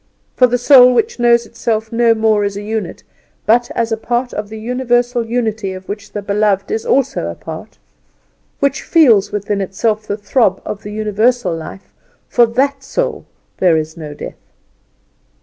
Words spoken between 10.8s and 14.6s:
the Universal Life; for that soul there is no death.